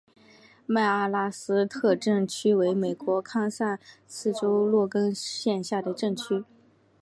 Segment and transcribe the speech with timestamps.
[0.65, 3.77] 麦阿拉斯特镇区为美国堪萨
[4.07, 6.43] 斯州洛根县辖下的镇区。